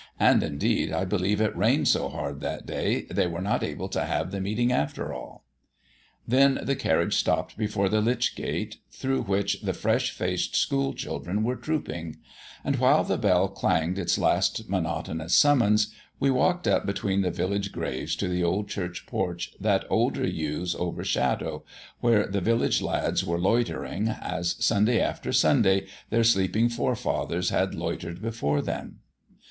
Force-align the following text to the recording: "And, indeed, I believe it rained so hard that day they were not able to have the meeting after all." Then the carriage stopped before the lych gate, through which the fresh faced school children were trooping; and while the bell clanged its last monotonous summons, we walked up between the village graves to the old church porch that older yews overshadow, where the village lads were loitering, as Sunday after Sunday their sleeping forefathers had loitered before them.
"And, 0.19 0.41
indeed, 0.41 0.91
I 0.91 1.05
believe 1.05 1.39
it 1.39 1.55
rained 1.55 1.87
so 1.87 2.09
hard 2.09 2.39
that 2.41 2.65
day 2.65 3.03
they 3.11 3.27
were 3.27 3.39
not 3.39 3.61
able 3.61 3.87
to 3.89 4.03
have 4.03 4.31
the 4.31 4.41
meeting 4.41 4.71
after 4.71 5.13
all." 5.13 5.43
Then 6.27 6.57
the 6.63 6.75
carriage 6.75 7.15
stopped 7.15 7.55
before 7.55 7.87
the 7.87 8.01
lych 8.01 8.33
gate, 8.35 8.77
through 8.89 9.21
which 9.21 9.61
the 9.61 9.75
fresh 9.75 10.09
faced 10.09 10.55
school 10.55 10.95
children 10.95 11.43
were 11.43 11.55
trooping; 11.55 12.17
and 12.65 12.77
while 12.77 13.03
the 13.03 13.19
bell 13.19 13.47
clanged 13.47 13.99
its 13.99 14.17
last 14.17 14.67
monotonous 14.67 15.37
summons, 15.37 15.93
we 16.19 16.31
walked 16.31 16.67
up 16.67 16.87
between 16.87 17.21
the 17.21 17.29
village 17.29 17.71
graves 17.71 18.15
to 18.15 18.27
the 18.27 18.43
old 18.43 18.67
church 18.69 19.05
porch 19.05 19.53
that 19.59 19.85
older 19.87 20.25
yews 20.25 20.73
overshadow, 20.73 21.63
where 21.99 22.25
the 22.25 22.41
village 22.41 22.81
lads 22.81 23.23
were 23.23 23.37
loitering, 23.39 24.07
as 24.09 24.55
Sunday 24.65 24.99
after 24.99 25.31
Sunday 25.31 25.85
their 26.09 26.23
sleeping 26.23 26.69
forefathers 26.69 27.51
had 27.51 27.75
loitered 27.75 28.19
before 28.19 28.63
them. 28.63 29.01